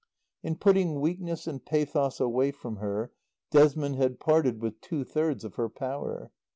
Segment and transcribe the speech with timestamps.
[0.41, 3.11] In putting weakness and pathos away from her
[3.51, 6.31] Desmond had parted with two thirds of her power.